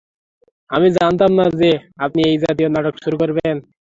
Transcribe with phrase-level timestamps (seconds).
[0.69, 1.71] আমি জানতাম না যে,
[1.97, 3.55] আপনি এই জাতীয় নাটক শুরু করবেন।